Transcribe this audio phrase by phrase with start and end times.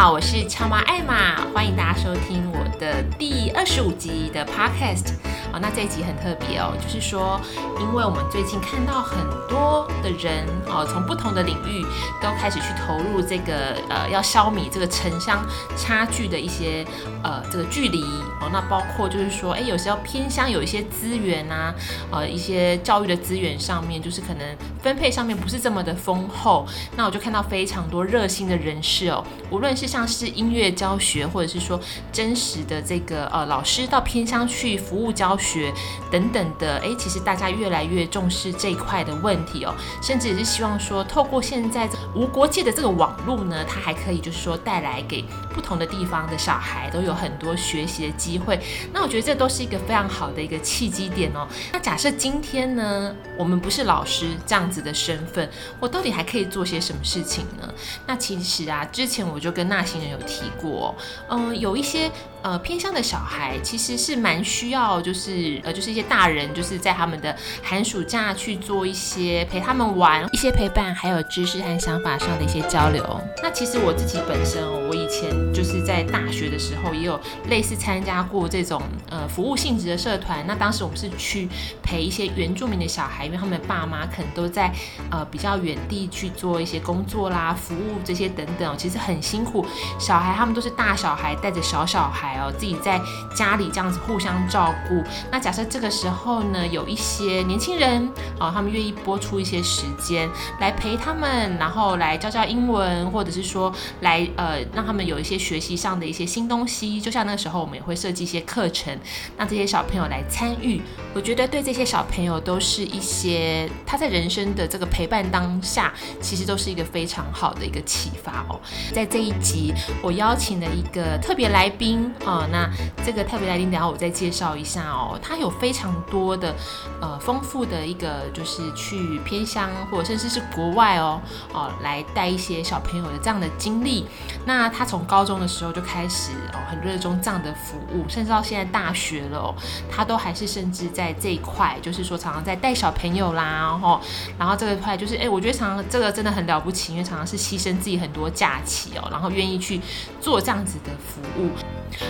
[0.00, 5.12] 好，我是超妈艾玛，欢迎大家收听我的第二十五集的 podcast。
[5.52, 7.38] 哦，那这一集很特别哦，就是说，
[7.78, 11.84] 因为我们最近看到很多的人哦，从不同的领域
[12.22, 15.44] 都开始去投入这个呃，要消弭这个城乡
[15.76, 16.82] 差距的一些
[17.22, 18.02] 呃这个距离
[18.40, 18.48] 哦。
[18.52, 21.74] 那包括就是说，哎，有时候偏乡有一些资源啊，
[22.10, 26.66] 呃，一些教育的资源上面，就是可能分配上面不是这么的丰厚。
[26.96, 31.78] 那我就看到非常多热心的人士哦，无论是像是音乐教学，或者是说
[32.12, 35.72] 真实的这个呃老师到偏乡去服务教学
[36.10, 48.60] 等等的，哎，其实大家越来越重视这一块的问题哦，甚至也是希望说，透过现在无国界的这个网络呢，它还可以就是说带来给不同的地方的小孩都有很多学习的机机会。
[48.92, 51.48] 那我觉得这都是一个非常好的一个契机点哦。
[51.72, 55.48] 那假设今天呢，我们不是老师这样子的身份，
[55.80, 57.72] 我到底还可以做些什么事情呢？
[58.06, 60.94] 那其实啊，之前我就跟那行人有提过，
[61.28, 62.10] 嗯，有一些
[62.42, 73.20] 呃偏乡的小孩，其实是蛮需要，就是呃，就是一些大人，就是在他们的寒暑假去做一些陪他们玩，一些陪伴，还有知识和想法上的一些交流。
[73.42, 80.44] 那其实我自己本身，我以前就是在大学的时候也有类似参加过这种呃服务性质的社团。
[80.46, 81.48] 那当时我们是去
[81.82, 84.72] 陪一些原住民的小孩，因为他们爸妈可能都在
[85.10, 89.64] 呃比较远地去做一些工作啦、服务这些等等，其实很辛苦。
[89.98, 93.00] 小孩他们都是大小孩带着小小孩哦，自己在
[93.34, 95.02] 家里这样子互相照顾。
[95.30, 100.28] 那假设这个时候呢，有一些年轻人哦，他们愿意拨出一些时间
[100.60, 107.00] 来陪他们，然后来教教英文，或者是说来呃让他们有一些学习上的一些新东西。
[107.00, 108.96] 就像那个时候，我们也会设计一些课程，
[109.36, 110.80] 让这些小朋友来参与。
[111.14, 118.60] 我觉得对这些小朋友都是一些他在人生的这个陪伴当下，其实都是一个非常好的一个启发哦。
[118.92, 119.72] 在这一集，
[120.02, 122.68] 我邀请了一个特别来宾哦，那
[123.04, 125.18] 这个特别来宾，等下我再介绍一下哦。
[125.22, 126.54] 他有非常多的
[127.00, 131.20] 呃丰富的一个，就是去偏乡或者甚至是国外哦
[131.52, 134.06] 哦来带一些小朋友的这样的经历。
[134.44, 139.54] 那他从高中的时候就开始哦很热衷这样的服务，甚至到现在大学了哦，
[139.90, 144.00] 他都还是甚至在这一块，就是说常常在带小朋友啦，然后
[144.38, 149.80] 然后这个块就是哎，我觉得常常这个真的很了不起，因为常常是牺牲自己很多假期哦，然后愿意去
[150.20, 151.48] 做这样子的服务。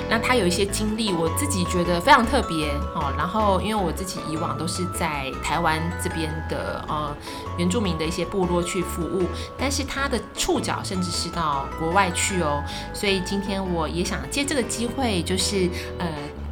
[0.09, 3.13] 那他有一些经历，我自己觉得非常特别哦。
[3.17, 7.17] 然后因为我自己以往都是在台湾这边的呃
[7.59, 9.27] 原住民的一些部落去服务，
[9.59, 12.63] 但是他的触角甚至是到国外去哦。
[12.93, 15.69] 所以今天我也想借这个机会，就是
[15.99, 16.07] 呃。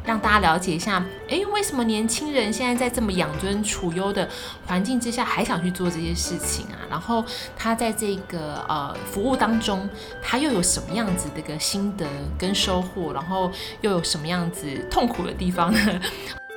[0.09, 4.27] 让大家了解一下，诶，为什么年轻人现在在这么养尊处优的
[4.65, 6.81] 环境之下，还想去做这些事情啊？
[6.89, 7.23] 然后
[7.55, 9.87] 他在这个呃服务当中，
[10.19, 12.07] 他又有什么样子的一个心得
[12.39, 13.13] 跟收获？
[13.13, 15.79] 然后又有什么样子痛苦的地方呢？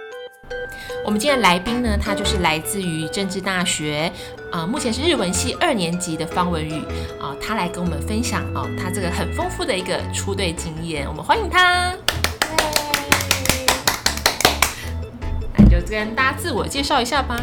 [1.04, 4.10] 我们今天来宾呢，他就是来自于政治大学，
[4.50, 6.82] 啊、目前是日文系二年级的方文宇，
[7.20, 11.94] 啊、他来跟我们分享啊、他这个很丰富的一个出队经验，我们欢迎他。
[15.72, 17.34] 就跟大家自我介绍一下吧。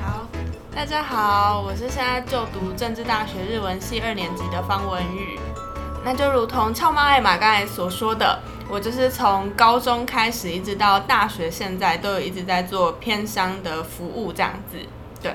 [0.00, 0.28] 好，
[0.72, 5.40] 大家好，我是现在就读政治大学日文系二年级的方文玉。
[6.04, 14.78] 那就如同俏妈艾玛刚才所说的，我就是从高中开始，一直到大学，现在都有一直在做偏商的服务这样子。
[15.20, 15.34] 对。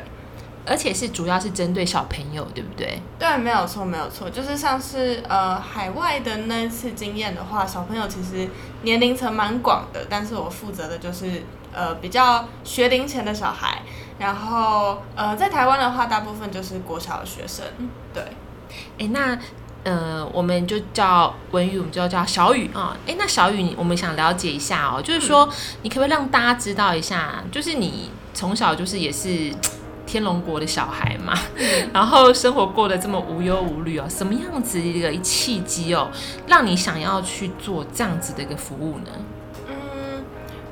[0.65, 3.01] 而且是主要是针对小朋友，对不对？
[3.17, 8.47] 对，没有错，没有错，就是像是呃海外的那一次经验的话，小朋友其实
[8.83, 13.81] 年龄层蛮广的，但是我负责的就是呃比较学龄前的小孩，
[14.17, 17.65] 然后呃在台湾的话，大部分就是国小的学生。
[18.13, 18.23] 对，
[18.97, 19.37] 哎，那
[19.83, 22.95] 呃我们就叫文宇，我们就要叫小雨啊。
[23.07, 25.51] 哎，那小宇，我们想了解一下哦，就是说、嗯、
[25.83, 29.53] 你可不可以让大家知道一下，就是你从小就是也是。
[30.09, 31.37] 天龙国的小孩嘛，
[31.93, 36.09] 然后生活过得这么无忧无虑哦，什么样子一个契机哦，
[36.47, 39.11] 让你想要去做这样子的一个服务呢？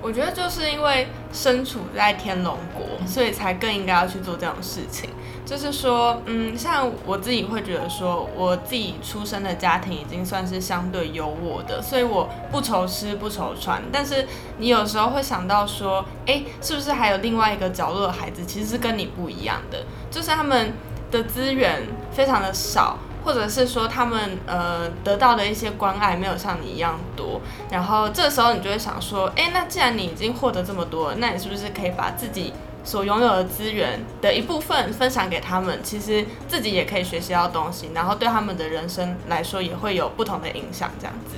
[0.07, 5.09] 我觉得就是因为身处在天龙国，所以才更应该要去做这种事情。
[5.45, 13.81] 就是说，嗯，像我自己会觉得说，我自己出生的家庭已经算是相对优渥的，所以我不愁吃不愁穿。
[13.91, 14.25] 但是
[14.59, 20.71] 你有时候会想到说，诶，是不是还有另外一个角落的孩子，其实是跟你不一样的，就是他们
[21.11, 21.81] 的资源
[22.13, 27.41] 非常的少，或者是说他们呃得到的一些关爱没有像你一样多。
[27.69, 32.53] 然后这时候你就会想说，诶，那既然你已经获得这么多，那你是不是可以把自己
[32.85, 41.35] 所拥有的资源的一部分分享给他们，其实自己也可以学习到东西，然后对他们的人生来说也会有不同的影响，这样子。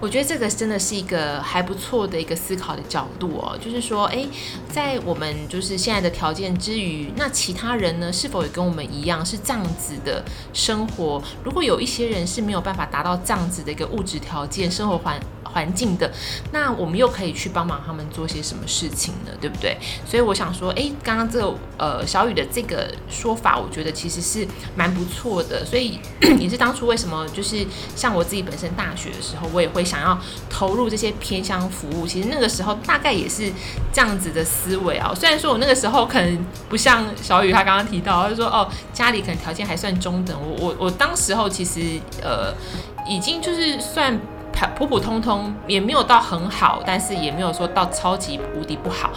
[0.00, 4.26] 我觉得这个真的是一个还不错的一个思考的角度哦，就是说，诶，
[4.72, 10.24] 在我们就是现在的条件之余，那其他人呢，是否也跟我们一样是这样子的
[10.54, 11.22] 生活？
[11.44, 15.20] 如果有一些人是没有办法达到这样子的一个物质条件、生活环
[15.52, 16.10] 环境的，
[16.52, 19.32] 那我们又可以去帮忙他们做些什么事情呢？
[19.40, 19.76] 对不对？
[20.06, 25.64] 所以我想说，诶，刚刚这个呃小雨的这个说法，我觉得其实是蛮不错的。
[25.64, 25.98] 所以
[26.38, 30.18] 也是当初为什么就是像我自己本身大学的时候，我也会想要
[30.48, 32.06] 投入这些偏乡服务。
[32.06, 33.50] 其实那个时候大概也是
[33.92, 35.12] 这样子的思维啊。
[35.14, 40.36] 虽然说我那个时候可能不像小雨他刚刚提到，他就说哦家里可能条件还算中等。
[40.40, 42.54] 我我我当时候其实呃
[43.08, 44.18] 已经就是算。
[44.68, 49.10] 普普通通也没有到很好，但是也没有说到超级无敌不好，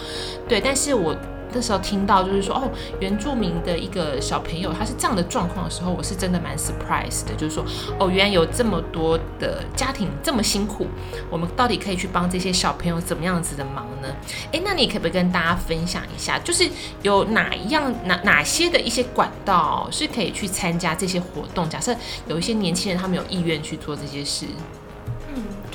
[0.48, 0.62] 对。
[0.62, 1.16] 但是我
[1.56, 2.64] 那时候听到就是说，哦，
[3.00, 7.64] 原住民的一个小朋友他是这样的状况的时候，我是真的蛮 surprise 的，就是说，
[8.00, 10.88] 哦，原来有这么多的家庭这么辛苦，
[11.30, 14.08] 我们到底可以去帮这些小朋友怎么样子的忙呢？
[14.52, 16.68] 诶，那你可不可以跟大家分享一下，就是
[17.04, 21.70] 有哪一样哪哪些的一些管道是可以去参加这些活动？
[21.70, 21.96] 假设
[22.28, 24.48] 有一些年轻人他们有意愿去做这些事。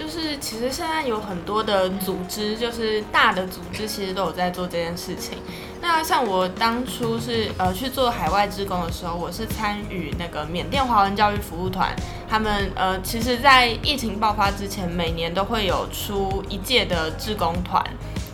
[0.08, 5.36] 就是其实现在有很多的组织，就是大的组织，其实都有在做这件事情。
[5.82, 11.94] 那像我当初是呃去做海外志工的时候，我是参与那个缅甸华文教育服务团，
[12.26, 17.84] 他们呃其实在疫情爆发之前，每年都会有出一届的志工团。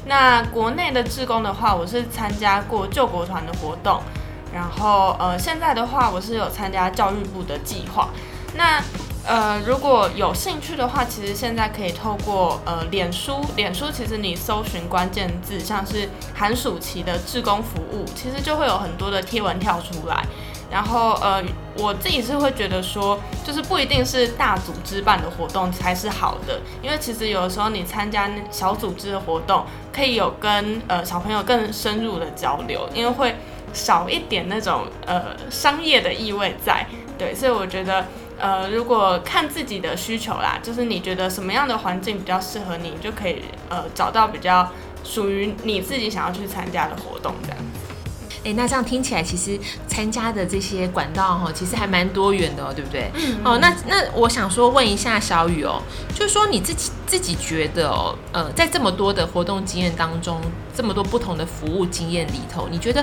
[0.07, 4.01] 那国内的志工的话，我是参加过救国团的活动，
[4.55, 8.11] 然后呃现在的话，我是有参加教育部的计划。
[8.57, 8.81] 那
[9.27, 20.23] 呃，如果有兴趣的话，其实现在可以透过呃脸书，脸书其实你搜寻关键字，像是寒暑期的志工服务，其实就会有很多的贴文跳出来。
[20.71, 21.43] 然后呃，
[21.79, 33.35] 我自己是会觉得说，就是不一定是大组织办的活动才是好的，因为其实有的时候你参加小组织的活动，可以有跟呃小朋友更深入的交流，因为会
[33.73, 36.87] 少一点那种呃商业的意味在。
[37.17, 38.05] 对，所以我觉得。
[38.45, 44.69] 呃，如果看自己的需求啦，就是你觉得什么样的环境比较适合你，你就可以呃找到比较
[45.03, 47.59] 属于你自己想要去参加的活动这样。
[48.45, 49.59] 哎，那这样听起来，其实
[49.89, 53.11] 参加的这些管道哈，其实还蛮多元的哦，对不对？
[53.15, 53.39] 嗯。
[53.43, 55.81] 哦，那那我想说问一下小雨哦，
[56.15, 60.39] 就是说你自己自己觉得哦，呃，在这么多的活动经验当中，
[60.77, 63.03] 这么多不同的服务经验里头，你觉得？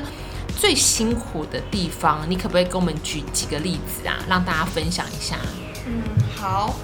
[0.62, 5.36] 最辛苦的地方，你可不可以给我们举几个例子啊，让大家分享一下？
[5.88, 6.04] 嗯，
[6.38, 6.76] 好，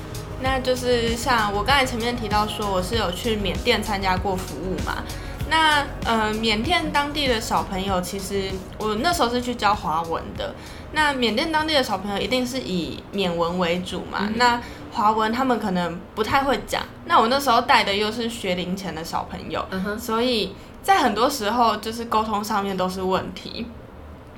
[0.41, 5.03] 那就是像我刚才前面提到说，我是有去缅甸参加过服务嘛。
[5.51, 10.55] 那呃，缅甸当地的小朋友，其实我那时候是去教华文的。
[10.93, 14.21] 那缅甸当地的小朋友一定是以缅文为主嘛？
[14.21, 14.59] 嗯、那
[14.91, 16.81] 华文他们可能不太会讲。
[17.05, 19.63] 那我那时候带的又是学龄前的小朋友，
[19.99, 20.55] 所以。
[20.87, 23.67] 在很多时候，就是沟通上面都是问题，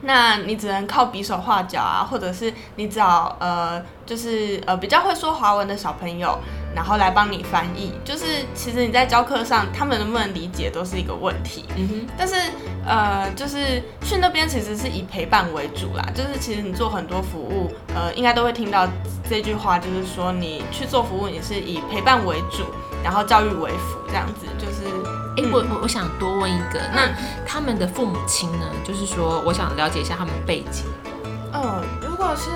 [0.01, 6.39] 那你只能靠比手画脚啊，或者是你找呃，就是呃比较会说华文的小朋友，
[6.75, 7.93] 然后来帮你翻译。
[8.03, 8.25] 就是
[8.55, 11.65] 其实你在教课上，他们能不能理解都是一个问题。
[11.77, 12.07] 嗯哼。
[12.17, 12.33] 但是
[12.83, 16.03] 呃，就是去那边其实是以陪伴为主啦。
[16.15, 18.87] 就是其实你做很多服务，呃，应该都会听到
[19.29, 22.63] 这句话，就是说你去做服务，你是以陪伴为主，
[23.03, 24.83] 然后教育为辅，这样子就是。
[25.37, 27.07] 哎、欸，我我我想多问一个，那
[27.47, 28.65] 他们的父母亲呢？
[28.85, 30.83] 就是说，我想了解一下他们背景。
[31.53, 32.49] 呃，如如果是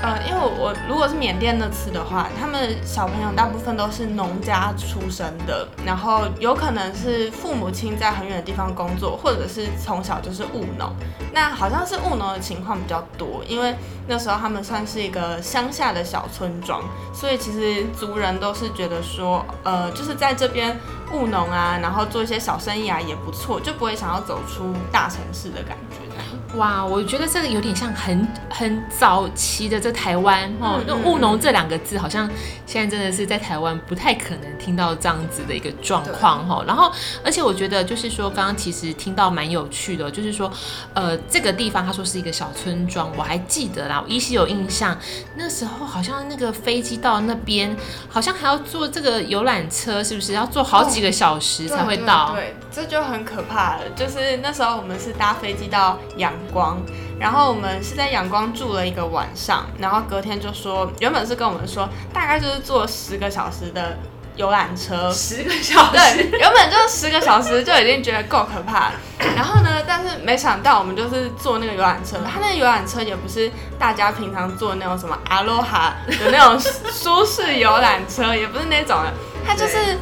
[0.00, 10.94] 呃，因为我，我如果是缅甸那次的话，他们小朋友大部分都是农家出生的，然后有可能是父母亲在很远的地方工作，或者是从小就是务农。
[11.32, 13.74] 那好像是务农的情况比较多，因为
[14.06, 16.80] 那时候他们算是一个乡下的小村庄，
[17.12, 20.78] 所以其实族人都是觉得说，呃，就是在这边
[21.12, 26.07] 务农啊，然后做一些小生意啊也不错，就不会想要走出大城市的感觉。
[26.56, 32.28] 哇，我觉得这个有点像很很早期的这台湾哦，那务农这两个字好像
[32.64, 36.64] 现在真的是在台湾不太可能听到这样子的一个状况哈。
[36.66, 36.90] 然后，
[37.22, 40.50] 而且我觉得就是说，刚刚其实听到蛮有趣的，就是说，
[40.94, 44.96] 呃，这个地方他说是一个小村庄，我还记得啦，我依稀有印象，
[45.36, 47.76] 那时候好像那个飞机到那边，
[48.08, 52.32] 好像还要坐这个游览车，是不是要坐好几个小时才会到？
[52.32, 53.80] 对，对，对，这就很可怕了。
[53.96, 56.80] 就是那时候我们是搭飞机到阳光，
[57.18, 63.98] 然后我们是在阳光住了一个晚上，然后隔天就说，原本是跟我们说大概就是坐十个小时的
[64.36, 68.92] 游览车，十个小时，对，原本就十个小时就已经觉得够可怕了。
[69.34, 76.56] 然后呢，但是没想到我们就是坐那个游览车，它那个游览车也不是大家平常坐那种什么阿罗哈的那种
[76.92, 79.12] 舒适游览车，也不是那种的，
[79.44, 79.98] 它就是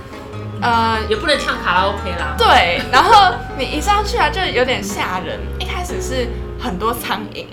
[0.62, 2.34] 呃，也不能唱卡拉 OK 啦。
[2.36, 5.38] 对，然后你一上去啊，就有点吓人。
[5.58, 7.46] 一开始是很多苍蝇，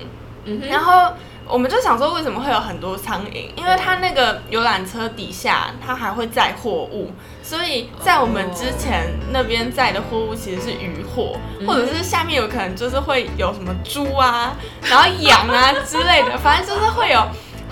[0.46, 1.14] 嗯，然后。
[1.46, 3.50] 我们就想说，为什么会有很多苍蝇？
[3.58, 7.12] 因为它那个游览车底下，它还会载货物，
[7.44, 17.22] 所以在我们之前那边载的货物其实是鱼货，或者是下面有可能就是会有什么猪啊，然后羊啊之类的，反正就是会有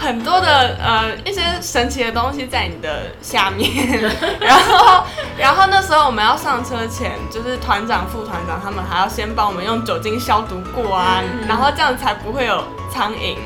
[0.01, 4.01] 很多的呃一些神奇的东西在你的下面。
[4.41, 5.03] 然后，
[5.37, 13.37] 然后那时候我们要上车前，就是团长、副团长他们还要先帮我们用酒精消毒过啊，然后这样才不会有苍蝇。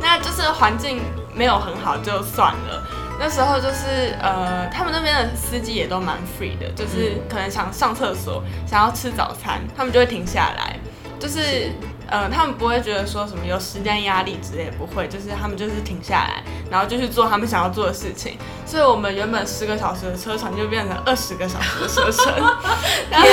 [0.00, 1.02] 那就是环境
[1.34, 2.82] 没有很好就算了，
[3.20, 10.78] 那时候就是呃，他们那边的司机也都蛮 free 的，就是可能想上厕所、想要吃早餐，他们就会停下来，
[11.20, 11.70] 就是。
[12.08, 18.36] 呃，他们不会觉得说什么有时间压力之类，不会，就是他们就是停下来，然后就去做他们想要做的事情。
[18.64, 22.32] 所以，我们原本十个小时的车程就变成二十个小时的车程。
[23.10, 23.28] 然后，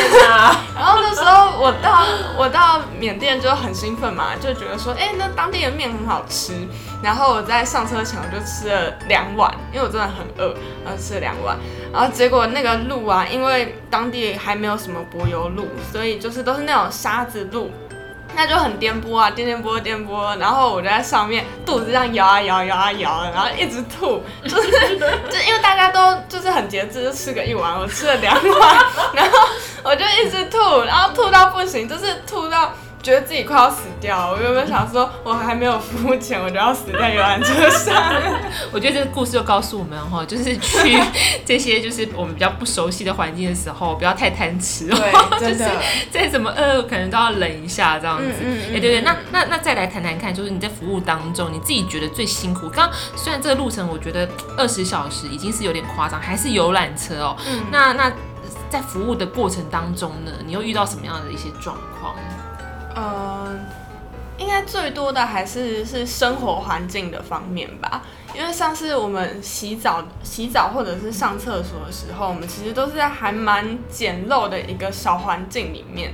[0.76, 2.06] 然后那时候我到
[2.38, 6.54] 我到缅甸就很兴奋嘛，就觉得说，哎，那当地的面很好吃。
[7.02, 11.58] 然后我在上车前我就吃了两碗，因为我真的很饿，然后吃了两碗。
[11.94, 17.72] 然后结果那个路啊，因为当地还没有什么柏油路，所以就是都是那种沙子路。
[18.36, 29.40] 那就很颠簸啊，颠颠簸颠簸，然后我就在上面肚子这样摇啊摇，摇啊摇，然后一直吐， 就是 就因为大家都就是很节制，就吃个一碗，我吃了两碗， 然后
[29.84, 32.72] 我就一直吐，然后吐到不行，就是吐到。
[33.06, 37.94] 觉得自己快要死掉，我有没有想说，我还没有付钱，我就要死在游览车上？
[38.74, 41.00] 我觉得这个故事就告诉我们哈，就是去
[41.46, 44.98] 这些就是我们比较不熟悉的环境的时候，不要太贪吃哦。
[44.98, 45.70] 对， 真的。
[46.10, 48.24] 再怎么饿，可能都要忍一下这样子。
[48.24, 52.68] 哎、嗯嗯嗯欸，对对，那那那再来谈谈看，就是你在服务当中，你自己觉得最辛苦。
[52.70, 57.38] 刚刚虽然这个路程我觉得二十小时已经是有点夸张，还是游览车哦。
[57.48, 57.66] 嗯。
[57.72, 58.12] 那那
[58.70, 62.16] 在服务的过程当中呢，你又遇到什么样的一些状况？
[62.96, 63.66] 嗯，
[64.38, 68.02] 应该最多的还是是生活环境的方面吧，
[68.34, 76.14] 因为上次我们洗澡、洗澡或者是上厕所的时候，我们其实都是在还蛮简陋的一个小环境里面。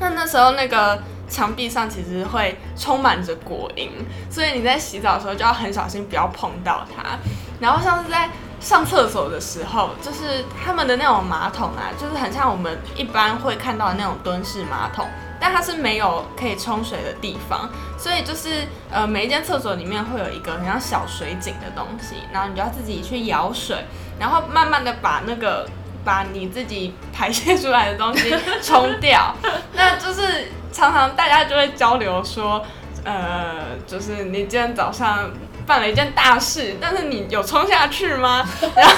[0.00, 3.88] 那那时候那个墙壁上其实会充满着果蝇，
[4.30, 7.18] 所以你在洗澡的时候就要很小心，不要碰到它。
[7.60, 8.28] 然后像是在
[8.64, 15.06] 上厕所的时候，就是他们的那种马桶啊，就是很像我们一般会看到的那种蹲式马桶。
[15.38, 17.68] 但它是没有可以冲水的地方，
[17.98, 23.84] 所以就是呃，每一间厕所里面会有一个很像小水井的东西，然后你就要自己去舀水，
[24.18, 25.68] 然后慢慢的把那个
[26.02, 29.34] 把你自己排泄出来的东西冲掉。
[29.74, 32.64] 那就是常常大家就会交流说，
[33.04, 35.30] 呃，就是你今天早上
[35.66, 38.46] 办了一件大事，但是你有冲下去吗？
[38.76, 38.94] 然后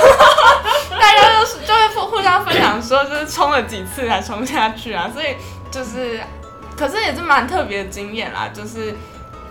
[0.98, 5.36] 大家就是就会互互相分享说，就是冲了几次才冲下去啊，所以
[5.70, 6.20] 就是。
[6.76, 8.94] 可是也是蛮特别的经验啦，就是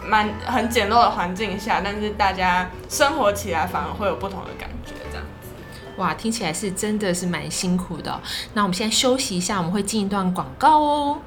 [0.06, 5.50] 蛮很简陋的环境下，但是大家生活起来反而会有不同的感觉，这样子。
[5.98, 8.22] 哇，听起来是真的是蛮辛苦的喔。
[8.54, 11.18] 那我们现在休息一下，我们会进一段广告哦。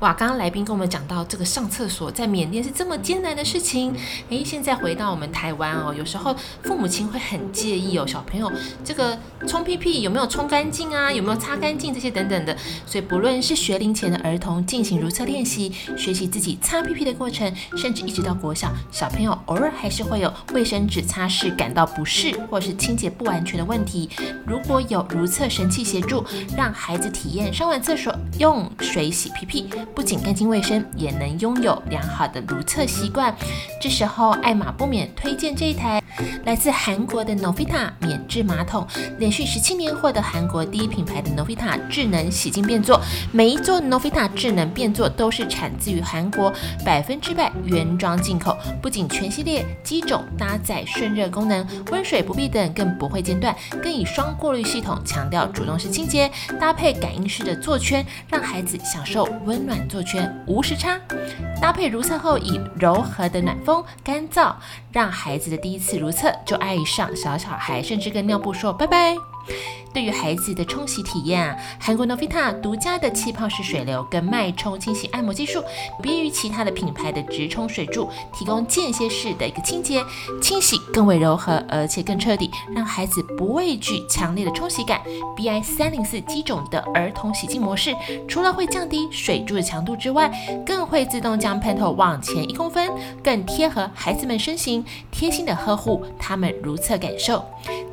[0.00, 3.92] 哇，刚刚来宾跟我们讲到这个上厕所在缅甸是这么艰难的事情，
[4.28, 8.50] 诶，现在回到我们台湾哦，有时候父母亲会很介意哦，小朋友
[8.84, 24.08] 这个冲屁屁有没有冲干净啊，有没有擦干净这些等等的，所以不论是学龄前的儿童进行如厕练习，学习自己擦屁屁的过程，甚至一直到国小，小朋友偶尔还是会有卫生纸擦拭感到不适或是清洁不完全的问题，
[24.46, 26.24] 如果有如厕神器协助，
[26.56, 29.68] 让孩子体验上完厕所用水洗屁屁。
[29.94, 33.34] 不仅干净卫生，也能拥有良好的如厕习惯。
[33.80, 36.02] 这时候，艾玛不免推荐这一台
[36.44, 38.86] 来自韩国的 Novita 免治马桶，
[39.18, 43.00] 连续十七年获得韩国第一品牌的 Novita 智能洗净便座。
[43.32, 46.52] 每一座 Novita 智能便座都是产自于韩国，
[46.84, 48.56] 百分之百原装进口。
[48.80, 56.30] 不仅全系列机种搭载顺热功能，温水不必等更不会间断，更以双过滤系统强调主动式清洁，
[56.60, 59.77] 搭配感应式的座圈，让孩子享受温暖。
[59.86, 60.98] 座圈无时差，
[61.60, 64.54] 搭配如厕后以柔和的暖风干燥，
[64.90, 69.14] 让孩子的第一次如厕就爱上小小孩，甚至跟尿布说拜拜。
[69.98, 75.60] 对于孩子的冲洗体验啊，韩国 Novita 独家的气泡式水流跟脉冲清洗按摩技术，
[76.00, 80.00] 别于其他的品牌的直冲水柱，提供间歇式的一个清洁
[80.40, 85.00] 清洗，更为柔和，而且更彻底，让孩子不畏惧强烈的冲洗感。
[85.36, 87.92] BI 三零四机种的儿童洗净模式，
[88.28, 90.30] 除了会降低水柱的强度之外，
[90.64, 92.88] 更会自动将喷头往前一公分，
[93.20, 97.44] 更贴合孩子们身形，贴心的呵护他们如厕感受。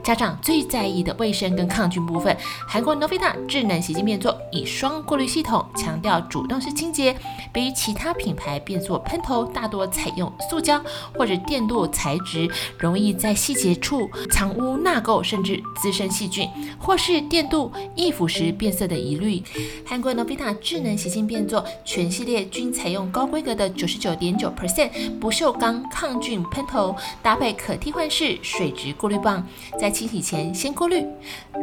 [0.03, 2.35] 家长最在意的卫生跟抗菌部分，
[2.67, 7.15] 韩国 Novita 智能洗净变座以双过滤系统强调主动式清洁，
[7.53, 10.83] 比于其他品牌变座喷头大多采用塑胶
[11.13, 12.49] 或者电镀材质，
[12.79, 16.49] 容易在细节处藏污纳垢，甚至滋生细菌，
[16.79, 19.43] 或是电镀易腐蚀变色的疑虑。
[19.85, 29.45] 韩国 Novita 智能洗净变座全系列均采用高规格的九十九点九 percent 不锈钢抗菌喷头，搭配可替换式水质过滤棒，
[29.79, 31.05] 在清洗前先过滤，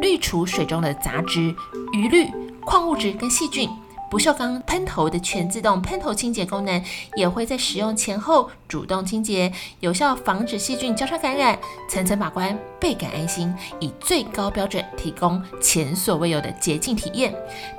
[0.01, 1.55] 滤去除水中的杂质、
[1.91, 2.29] 余氯、
[2.61, 3.67] 矿物质跟细菌。
[4.13, 6.83] 不锈钢喷头的全自动喷头清洁功能，
[7.15, 11.57] 也会在使用前后主动清洁，有效防止细菌交叉感染，
[11.89, 17.33] 层层把关，倍感安心，以最高标准提供前所未有的洁净体验。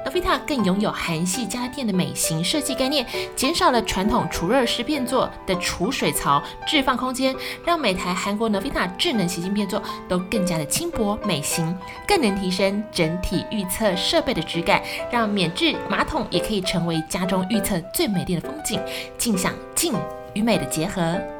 [0.05, 7.33] Novita 更拥有韩系家电的美型设计概念，减少了传统储热式变座的储水槽置放空间，
[7.65, 16.24] 让每台韩国 Novita 智能洗净变座都更加的轻薄美型，更能提升整体预测设备的质感，让免治马桶。
[16.31, 18.81] 也可以成为家中预测最美丽的风景，
[19.19, 19.95] 尽享静
[20.35, 21.34] 与美的结合。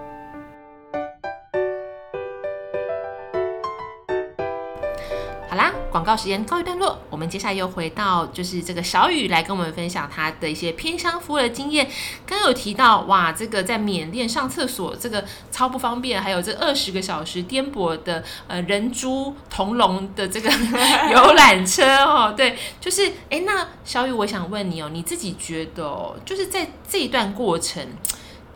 [5.95, 11.89] 广告时间告一段落，我们接下来又回到就是这个小雨来跟我们分享他的一些偏乡服务的经验。
[12.27, 20.51] 刚有提到哇，这个在缅甸上厕所这个超不方便，还有这二十个小时颠簸的呃人猪同笼的这个
[21.15, 27.87] 游览车哦，对，就是哎，那小雨，我想问你哦，你自己觉得哦，就是在这一段过程。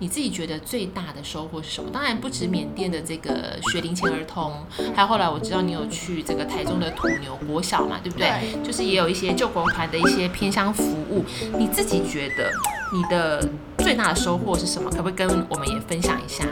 [0.01, 1.91] 你自己觉得最大的收获是什么？
[1.93, 4.65] 当然不止缅甸的这个学龄前儿童，
[4.95, 8.29] 还有后来我知道你有去这个台中的土牛国小嘛，对不对？
[8.29, 8.63] 对。
[8.63, 11.25] 就是也有一些救国团的一些偏乡服务。
[11.59, 12.51] 你自己觉得
[12.93, 14.89] 你的最大的收获是什么？
[14.91, 16.45] 可不可以跟我们也分享一下？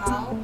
[0.00, 0.34] 好，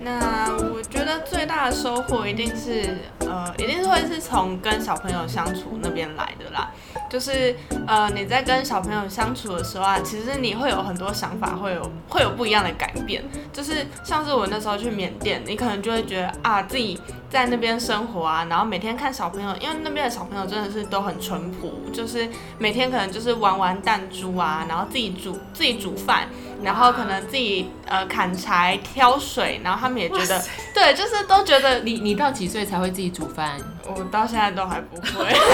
[0.00, 6.70] 那我觉得最大的收获一定是呃，一定是会是从跟小朋友相处那边来的啦。
[7.10, 7.54] 就是
[7.88, 13.22] 呃，你在跟小朋友相处的时候啊，其实你会有很多想法，会有会有不一样的改变。
[13.52, 26.28] 就是像是我那时候去缅甸，你可能就会觉得啊，自己在那边生活啊，然后每天看小朋友，因为那边的小朋友真的是都很淳朴，就是每天可能就是玩玩弹珠啊，然后自己煮自己煮饭，
[26.62, 30.40] 然后可能自己呃砍柴挑水，然后他们也觉得，
[30.72, 33.58] 对，就是都觉得你你到几岁才会自己煮饭？
[33.84, 35.26] 我到现在都还不会。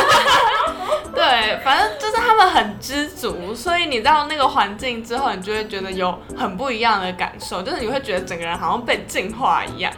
[1.17, 9.93] 对，反正就是他们很知足，所以你到那个环境之后，你就会觉得有很不一样的感受，就是你会觉得整个人好像被净化一样。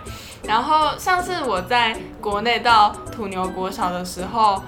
[0.44, 4.62] 然后上次我在国内到土牛国小的时候，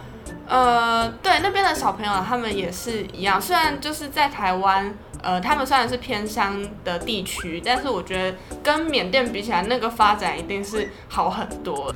[0.47, 11.95] 呃，对那边的小朋友他们也是一样，虽然就是在台湾，呃，他们虽然是偏乡的地区，但是我觉得跟缅甸比起来，那个发展一定是好很多。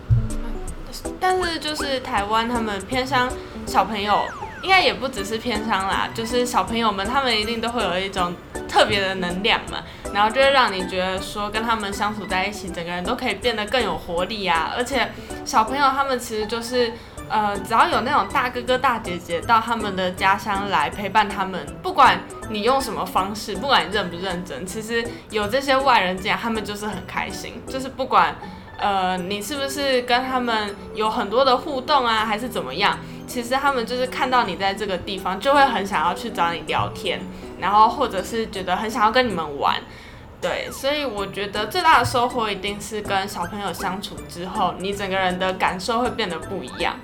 [1.20, 3.28] 但是就是台湾他们偏乡
[3.66, 4.24] 小朋友。
[4.64, 8.34] 应该也不只是偏乡啦，就是小朋友们，他们一定都会有一种
[8.66, 9.78] 特别的能量嘛，
[10.14, 14.72] 然后就会让你觉得说跟他们相处在一起，整个人都可以变得更有活力啊。
[14.74, 15.12] 而且
[15.44, 16.94] 小朋友他们其实就是，
[17.28, 28.34] 呃，只要有那种大哥哥大姐姐到他们的家乡来陪伴他们，不管你用什么方式，不管你认不认真，其实有这些外人进来，他们就是很开心，就是不管。
[28.76, 32.98] 呃，你是不是跟他们有很多的互动啊，还是怎么样？
[33.26, 37.20] 其实他们就是看到你在这个地方，就会很想要去找你聊天，
[37.58, 39.76] 然后或者是觉得很想要跟你们玩，
[40.40, 40.68] 对。
[40.70, 46.96] 所以我觉得最大的收获一定是跟小朋友相处之后，你整个人的感受会变得不一样。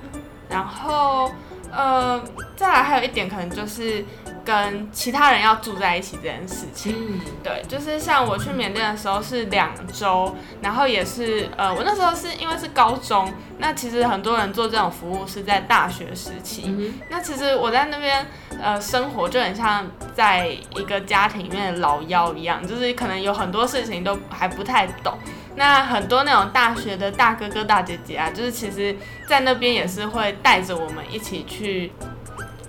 [0.48, 1.30] 然后，
[1.72, 2.22] 呃，
[2.56, 4.04] 再来还有一点可能就是。
[4.50, 18.26] 跟其他人要住在一起这件事情，嗯、对，就是像我去缅甸的时候是两周，然后也是呃，我那时候是因为是高中，那其实很多人做这种服务是在大学时期，嗯、那其实我在那边
[18.60, 25.16] 呃生活就很像在一个家庭里面的老幺一样，就是可能有很多事情都还不太懂，
[25.54, 28.96] 那很多那种大学的大哥哥大姐姐啊，就是其实
[29.28, 31.92] 在那边也是会带着我们一起去。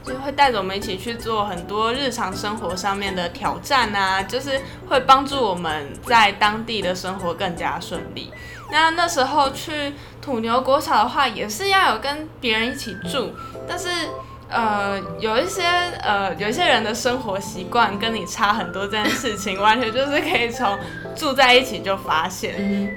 [0.04, 4.60] 就会带着我们一起去做很多日常生活上面的挑战啊，就是
[4.90, 8.32] 会帮助我们在当地的生活更加顺利。
[8.72, 13.32] 那那时候去土牛国小的话，也是要有跟别人一起住，
[13.68, 13.90] 但是
[14.50, 15.64] 呃，有一些
[16.02, 20.78] 呃，有一些人的生活习惯跟你差很多，这件事情完全就是可以从
[21.16, 22.56] 住在一起就发现。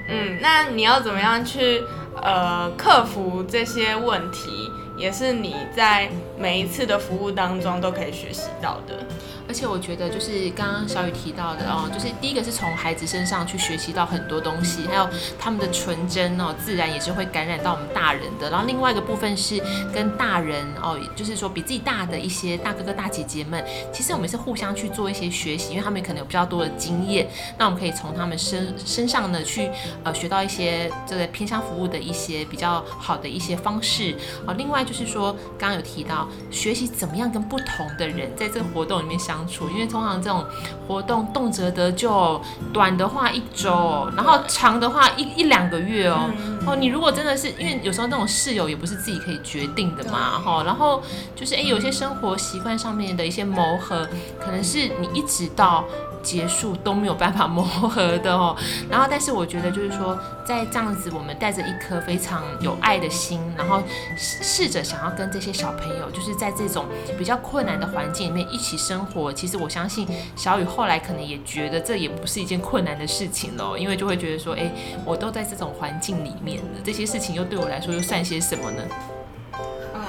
[0.09, 1.81] 嗯，那你要怎么样去
[2.21, 9.05] 呃克服这些问题，也是你在每一次的服务当中都可以学习到的。
[9.47, 18.49] 而且我觉得，就是刚刚小雨提到的哦，就是第一个是从孩子身上去学习到很多东西，还有他们的纯真哦，自然也是会感染到我们大人的。
[18.49, 19.61] 然后另外一个部分是
[19.93, 29.69] 跟大人哦，就是说比自己大的一些大哥哥大姐姐们，其实我们是互相去做一些学习，因为他们可能有比较多的经验，那我们可以从他们身身上呢去
[30.03, 34.15] 呃学到一些这个偏向服务的一些比较好的一些方式
[34.47, 34.55] 哦。
[34.57, 39.45] 另外就是说，刚刚有提到学习怎么样跟不同的人在这个活动里面相。
[39.47, 40.43] 处，因为通常这种
[40.87, 42.41] 活动动辄得就，
[42.73, 46.29] 短的话一周，然后长的话一一两个月哦。
[46.65, 51.01] 哦，你如果真的是因为有时候那种室友也不是自己可以决定的嘛，哈，然后
[51.35, 54.07] 就是诶，有些生活习惯上面的一些磨合，
[54.39, 55.85] 可能是你一直到。
[56.25, 58.57] 结束都没有办法磨合的哦，
[58.89, 63.83] 然后但是我觉得就是说，在这样子，我们带着一颗非常有爱的心，然后
[64.17, 69.31] 试着想要跟这些小朋友，就是在这种比较困难的环境里面一起生活。
[69.31, 74.71] 其实我相信小雨后来可能也觉得这也不是一件困难的事情喽，因为就会觉得说，哎，
[75.05, 78.81] 我都在这种环境里面了，这些事情又对我来说又算些什么呢？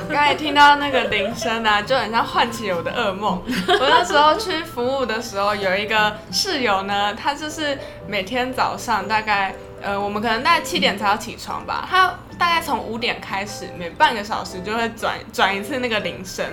[0.08, 3.42] 刚才听到那个铃声啊，就很像唤起我的噩梦。
[3.68, 16.44] 我那时候去服务的时候，有一个室友呢，他就是每天早上大概，呃，我们可能大概七点才要起床吧，他大概从五点开始，每半个小时就会转转一次那个铃声。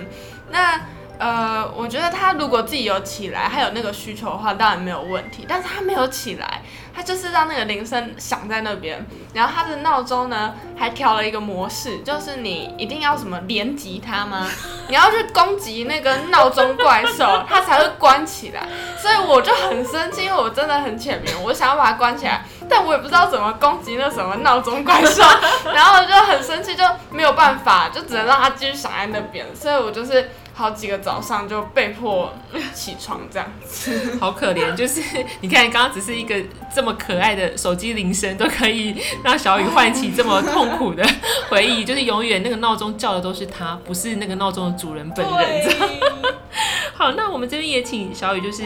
[0.50, 0.80] 那
[1.16, 5.46] 呃，我觉得他如果自己有起来，他有那个需求的话，当然没有问题。
[5.48, 6.60] 但是他没有起来，
[6.94, 9.04] 他就是让那个铃声响在那边。
[9.32, 14.50] 然后他的闹钟呢，还调了一个模式，就是你一定要什么连击 他吗？
[14.88, 18.66] 你要去攻击那个闹钟怪兽，它才会关起来。
[18.98, 25.22] 所以我就很生气，因为我真的很浅眠，我想要把它关起来，但我也不知道怎么攻击那什么闹钟怪兽。
[25.72, 29.46] 然后就很生气，就没有办法，就只能让它继续响在那边。
[29.54, 30.28] 所以我就是。
[30.56, 32.32] 好几个早上就被迫
[32.72, 34.72] 起床这样子， 好可怜。
[34.76, 35.02] 就是
[35.40, 36.40] 你看，刚刚只是一个
[36.72, 41.04] 这么可爱的手机铃声，都可以让小雨唤起这么痛苦的
[41.50, 41.84] 回忆。
[41.84, 45.76] 就是永远那个闹钟叫的都是他，不是那个闹钟的主人本人。
[46.94, 48.62] 好，那我们这边也请小雨，就是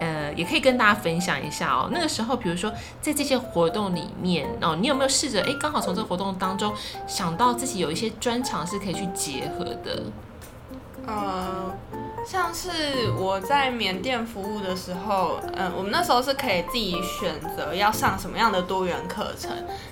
[0.00, 1.90] 呃，也可以跟大家分享一下哦。
[1.92, 2.72] 那个时候，比如说
[3.02, 6.72] 在这些活动里面哦，你有没有试着哎，刚好从这个活动当中
[7.06, 10.02] 想到自己有一些专长是可以去结合的？
[11.06, 11.72] 呃，
[12.26, 19.50] 像是我在缅甸服务的时候，嗯、我们那时候是可以自己选择要上什么样的多元课程。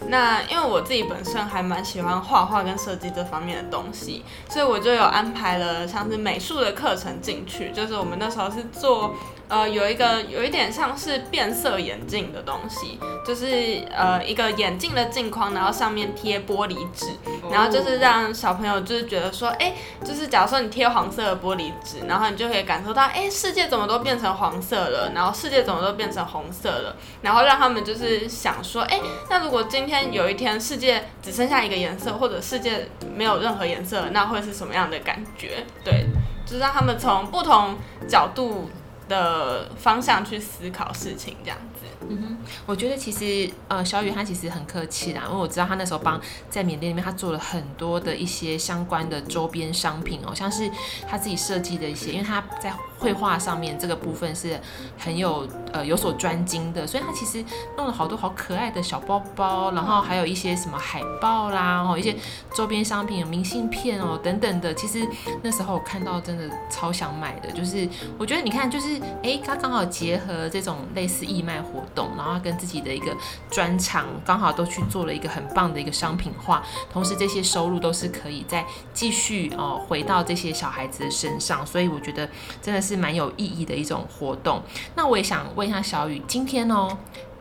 [0.09, 7.71] 那因为我自己本身还蛮喜欢画画跟设计这方面的东西，所以我就有安排了像是美术的课程进去。
[7.71, 9.15] 就是我们那时候是做。
[9.47, 17.09] 呃，有一个有一点像是变色眼镜的东西，就是呃一个眼镜的镜框，然后上面贴玻璃纸，
[17.51, 35.65] 然后就是让小朋友就是觉得说，哎，就是假如说你贴黄色的玻璃纸，然后你就可以感受到，哎，世界怎么都变成黄色了，然后世界怎么都变成红色了，然后让他们就是想说，哎，那如果今天有一天世界只剩下一个颜色，或者世界没有任何颜色，那会是什么样的感觉？
[35.85, 36.07] 对，
[36.47, 37.77] 就是让他们从不同
[38.09, 38.71] 角度。
[39.07, 41.74] 的方向去思考事情，这样子。
[42.09, 42.37] 嗯哼，
[42.67, 50.71] 我觉得其实呃，小雨他其实很客气啦，因为我知道他那时候帮在缅甸里面，他做了很多的一些相关的周边商品哦，像是
[51.09, 54.59] 他自己设计的一些，因为他在绘画上面这个部分是
[54.99, 57.45] 很有呃有所专精的，所以他其实
[57.77, 62.17] 弄了好多好可爱的小包包，然后还有一些什么海报啦，哦一些
[62.55, 64.73] 周边商品、有明信片哦等等的。
[64.75, 65.07] 其实
[65.43, 67.87] 那时候我看到真的超想买的，就是
[68.19, 73.17] 我觉得你看，就是哎，他刚好结合这种类似义卖活动，懂然后跟自己的一个
[73.51, 82.29] 专长刚好都去做了一个很棒的一个商品化，同时这些收入都是可以再继续哦回到这些小孩子的身上，所以我觉得
[82.61, 82.95] 真的是。
[83.05, 84.63] 蛮有意义的一种活动。
[84.95, 86.97] 那我也想问一下小雨，今天哦，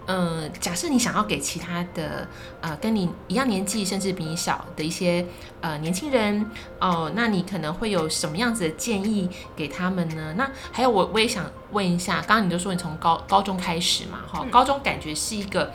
[0.05, 2.27] 呃，假设你想要给其他的
[2.61, 5.25] 呃跟你一样年纪甚至比你小的一些
[5.61, 6.45] 呃年轻人
[6.79, 10.33] 哦、那你可能会有什么样子的建议给他们呢？
[10.35, 15.71] 那还有我我也想问一下，刚刚你就说你从高高中开始嘛，哈，高中感觉是一个。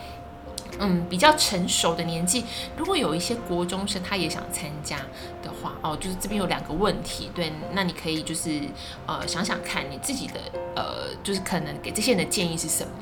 [0.80, 2.44] 嗯，比较成熟的年纪，
[2.76, 4.96] 如果有一些国中生他也想参加
[5.42, 8.60] 的话，哦，就是这边有两个问题，对，那你可以就是
[9.04, 10.34] 呃想想看你自己的
[10.76, 12.92] 呃，就是可能给这些人的建议是什么？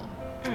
[0.44, 0.52] 嗯，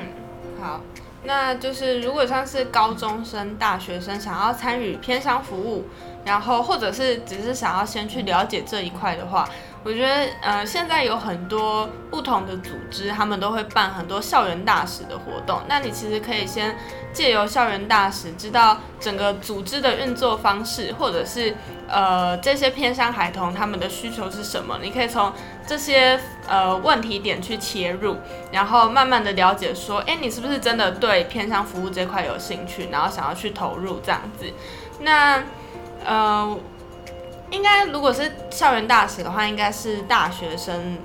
[0.62, 0.80] 好，
[1.24, 5.86] 那就是如果像是高中生、大学生想要参与偏商服务，
[6.26, 9.48] 然后或者是只是想要先去了解这一块的话，
[9.84, 15.62] 我觉得呃现在有很多不同的组织，他们都会办很多校园大使的活动。
[15.68, 16.76] 那你其实可以先
[17.12, 21.56] 借由校园大使知道整个组织的运作方式，或者是
[21.88, 25.32] 呃这些偏乡孩童他们的需求是什么，你可以从。
[25.68, 28.18] 这些呃问题点去切入，
[28.52, 34.52] 然后慢慢的了解说，哎，你是不是真的对偏乡服务这块有兴趣，然后想要去投入这样子？
[35.00, 35.42] 那
[36.06, 36.58] 呃，
[37.50, 40.98] 应该如果是校园大使的话，应该是大学生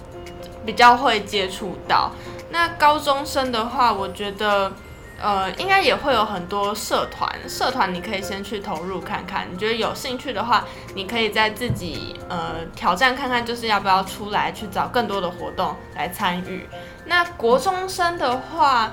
[0.64, 2.10] 比较会接触到。
[2.50, 4.72] 那高中生的话，我觉得。
[5.18, 10.62] 呃，应该也会有很多社团，社团你可以先去投入看看，你觉得有兴趣的话，
[10.94, 16.68] 你可以再自己呃挑战看看，就是要不要出来去找更多的活动来参与。
[17.06, 18.92] 那国中生的话，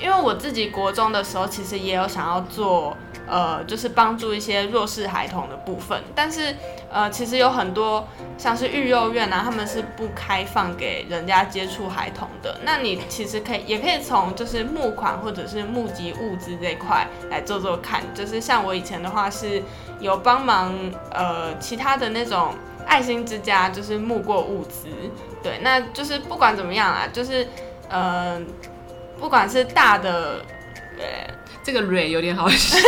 [0.00, 2.96] 因为我自己国中的时候其实也有想要做。
[3.26, 6.54] 呃，就是帮助一些弱势孩童的部分，但是
[6.92, 8.06] 呃，其实有很多
[8.36, 12.58] 像是育幼院啊，他们是不开放给人家接触孩童的。
[12.64, 18.02] 那你其实可以，也可以从就是募款或者是募集物资这一块来做做看。
[18.14, 19.62] 就是像我以前的话是
[20.00, 20.74] 有帮忙
[21.10, 22.54] 呃其他的那种
[22.86, 24.88] 爱心之家，就是募过物资。
[25.42, 27.46] 对，那就是不管怎么样啊，就是
[27.88, 28.40] 呃，
[29.18, 30.40] 不管是大的，
[30.96, 31.26] 对。
[31.62, 32.78] 这个蕊有点好笑，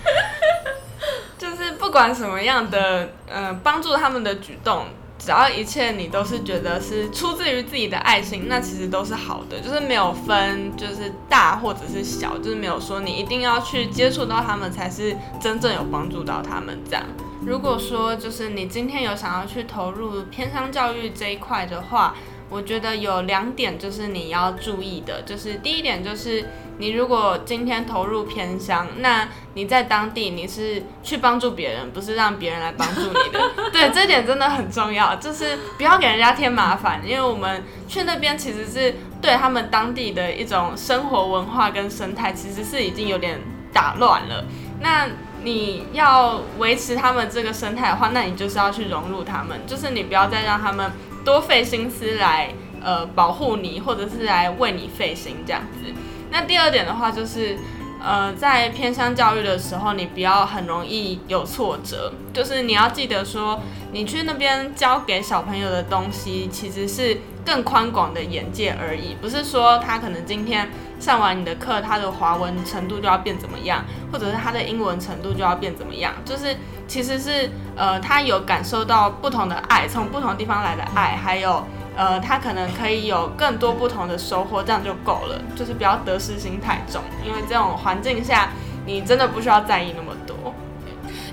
[1.38, 4.86] 就是不管什么样的呃帮助他们的举动，
[5.20, 17.04] 只要一切你都是觉得是出自于自己的爱心，那其实都是好的，就是没有分就是大或者是小，就是没有说你一定要去接触到他们才是真正有帮助到他们这样。
[17.46, 22.16] 如果说就是你今天有想要去投入偏乡教育这一块的话，
[22.48, 26.44] 我觉得有两点就是你要注意的，就是第一点就是。
[26.78, 33.40] 你如果今天投入偏乡，那你在当地你是去帮助别人，不是让别人来帮助你的。
[33.72, 43.40] 对，这点真的很重要，就是不要给人家添麻烦，因为我们去那边其实是对他们当地的一种生活文化跟生态，其实是已经有点
[43.72, 44.44] 打乱了。
[44.82, 45.08] 那
[45.42, 50.92] 你要维持他们这个生态的话，那你就是要去融入他们，就是你不要再让他们
[51.26, 55.92] 多费心思来呃保护你，或者是来为你费心这样子。
[56.30, 57.58] 那第二点的话就是，
[58.00, 62.12] 呃，在偏向教育的时候，你不要很容易有挫折。
[62.32, 63.60] 就是你要记得说，
[63.90, 69.14] 你去那边教给小朋友的东西，其实是更宽广的眼界而已。
[69.14, 76.12] 不是说他可能今天上完你的课，他的华文程度就要变怎么样，或者是他的英文程度就要变怎么样。
[76.24, 76.56] 就是
[76.88, 81.64] 其实是，呃，他有感受到不同的爱，从不同地方来的爱，还有。
[81.98, 85.40] 呃，他可能可以有更多不同的收获，这样就够了。
[85.54, 88.50] 就是不要得失心太重，因为这种环境下，
[88.84, 90.36] 你真的不需要在意那么多。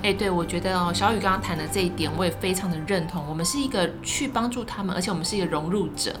[0.04, 3.26] 哎，对，我觉得哦，小雨刚刚谈的这一点，我也非常的认同。
[3.26, 6.14] 我们是一个去帮助他们，而且我们是一个融入者。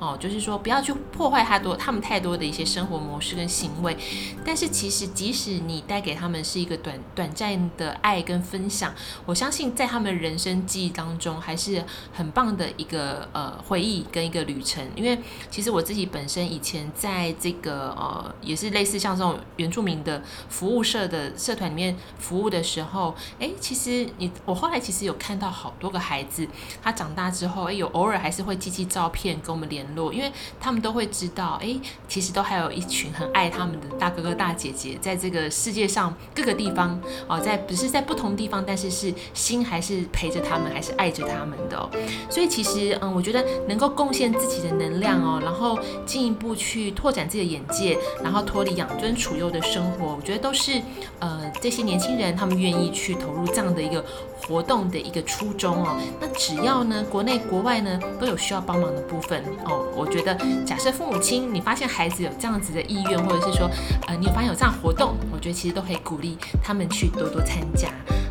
[0.00, 3.96] 哦，就是说不要去破坏太多他们太多的一些生活模式跟行为，
[4.44, 8.92] 但是其实即使你带给他们是一个短短暂的爱跟分享，
[9.24, 14.84] 我相信在他们人生记忆当中还是很棒的一个呃回忆跟一个旅程。
[14.96, 26.46] 因为其实我自己本身以前在这个呃也是类似像这种原住民的服务社的社团里面服务的时候，哎，其实你我后来其实有看到好多个孩子，
[26.82, 30.12] 他长大之后，哎，有偶尔还是会寄寄照片跟我们联络。
[30.12, 41.88] 因为他们都会知道，哎，其实都还有一群很爱他们的大哥哥大姐姐，在这个世界上各个地方哦，在不是在不同地方，但是是心还是陪着他们，还是爱着他们的。
[42.30, 50.80] 所以其实，嗯，我觉得能够贡献自己的能量哦，然后进一步去拓展自己的眼界，然后脱离养尊处优的生活，我觉得都是
[51.18, 54.04] 呃这些年轻人他们愿意去投入这样的一个
[54.46, 56.00] 活动的一个初衷哦。
[56.20, 59.86] 那只要呢，国内国外呢都有需要帮忙的部分哦。
[59.96, 63.68] 我觉得，假设父母亲你发现孩子有这样子的意愿，或者是说，
[64.06, 67.88] 呃，你有发现有这样活动，我觉得其实都可以鼓励他们去多多参加。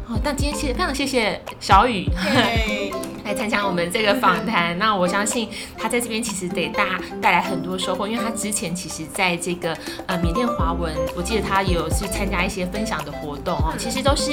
[0.07, 2.09] 哦，但今天非常谢谢小雨
[3.27, 4.77] 来参加我们这个访谈。
[4.79, 14.31] 那我相信他在这边其实给大家带来很多收获，因为他之前其实在这个呃缅甸华文，我记得他有去参加一些分享的活动哦，其实都是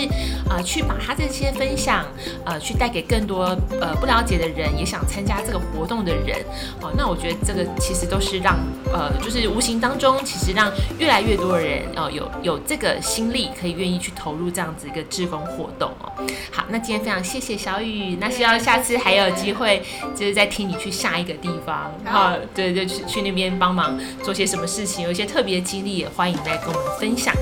[0.49, 2.05] 呃去把他这些分享
[2.45, 6.39] 呃去带给更多呃不了解的人，也想参加这个活动的人。
[6.81, 8.57] 哦，那我觉得这个其实都是让
[8.95, 16.11] 呃就是无形当中其实让越来越多的人哦有有这个心力可以愿意去投入这样子一个志工活动哦。
[16.53, 18.85] 好，那今天非常谢谢小雨，那希望下次。
[18.85, 19.83] 次还有机会，
[20.15, 27.35] 就是再听你去下一个地方，然后对对，去去那边帮忙做些什么事情，有一些特别的经历，也欢迎来跟我们分享。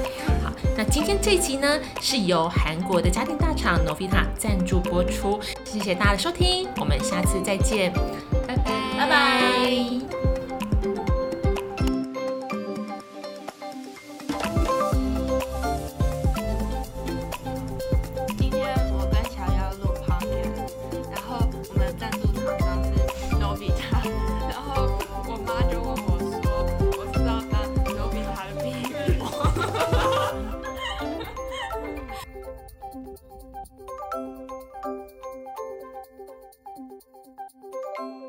[0.45, 7.93] 好，那今天这一集呢，是由韩国的家庭大厂 Novita 赞助播出，谢谢大家的收听，我们下次再见，
[8.47, 10.22] 拜拜，拜拜。
[33.65, 33.91] Thank
[38.01, 38.22] you.